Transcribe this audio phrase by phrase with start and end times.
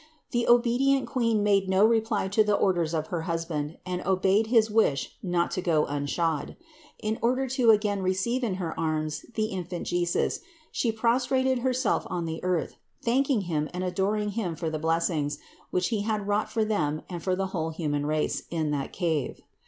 [0.31, 4.67] The obedient Queen made no reply to the orders of her husband and obeyed his
[4.71, 6.57] wish not to go unshod.
[7.03, 10.39] In order to again receive in her arms the Infant Jesus
[10.71, 15.37] She prostrated Herself on the earth, thanking Him and adoring Him for the blessings,
[15.69, 19.39] which He had wrought for them and for the whole human race in that cave.